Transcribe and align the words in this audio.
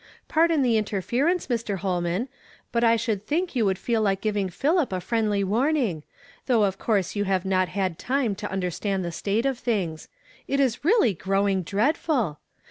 Pardon 0.27 0.63
the 0.63 0.81
inteifer 0.81 1.29
ence, 1.29 1.45
Mr. 1.45 1.77
Ilolman; 1.79 2.27
but 2.71 2.83
I 2.83 2.95
should 2.95 3.23
think 3.27 3.55
you 3.55 3.65
would 3.65 3.77
feel 3.77 4.01
like 4.01 4.19
giving 4.19 4.49
Philip 4.49 4.91
a 4.91 4.99
friendly 4.99 5.43
warning_ 5.43 5.99
though 6.47 6.63
of 6.63 6.79
course 6.79 7.15
you 7.15 7.25
have 7.25 7.45
not 7.45 7.69
had 7.69 7.99
time 7.99 8.33
to 8.37 8.51
understand 8.51 9.05
the 9.05 9.11
state 9.11 9.45
of 9.45 9.59
things. 9.59 10.07
It 10.47 10.59
is 10.59 10.83
really 10.83 11.13
growing 11.13 11.61
dreadful 11.61 12.39